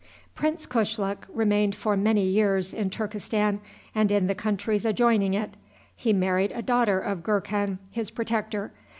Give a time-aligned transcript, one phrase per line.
[0.33, 3.59] Prince Kushluk remained for many years in Turkestan
[3.93, 5.53] and in the countries adjoining it.
[5.95, 8.71] He married a daughter of Gurkhan, his protector.